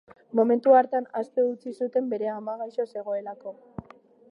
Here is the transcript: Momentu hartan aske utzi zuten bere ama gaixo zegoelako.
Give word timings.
Momentu 0.37 0.71
hartan 0.77 1.07
aske 1.19 1.45
utzi 1.51 1.75
zuten 1.85 2.09
bere 2.15 2.33
ama 2.39 2.57
gaixo 2.65 2.89
zegoelako. 2.95 3.57